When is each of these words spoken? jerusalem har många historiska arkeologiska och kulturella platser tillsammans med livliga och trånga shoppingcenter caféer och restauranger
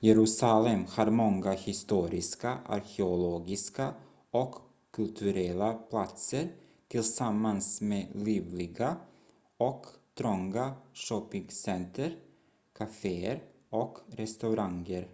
jerusalem 0.00 0.84
har 0.88 1.10
många 1.10 1.52
historiska 1.52 2.58
arkeologiska 2.66 3.94
och 4.30 4.58
kulturella 4.90 5.74
platser 5.74 6.48
tillsammans 6.88 7.80
med 7.80 8.06
livliga 8.14 8.96
och 9.56 9.86
trånga 10.14 10.74
shoppingcenter 10.94 12.18
caféer 12.72 13.42
och 13.70 13.98
restauranger 14.12 15.08